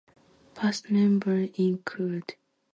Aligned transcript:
Past 0.55 0.89
members 0.89 1.51
include... 1.59 2.35